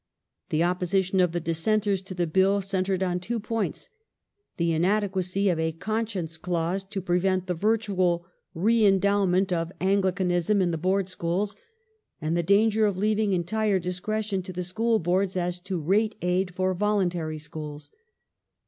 [0.49, 3.87] The opposition of the Dissenter's to the Bill centred on two points:
[4.57, 8.25] the inadequacy of a conscience clause to prevent the virtual"
[8.55, 10.57] re endowment of Angli 26 402 NATIONAL EDUCATION [1833.
[10.57, 11.55] canism" in the Board schools;
[12.19, 16.55] and the danger of leaving entire discretion to the School Boards as to rate aid
[16.55, 17.91] for voluntary schools.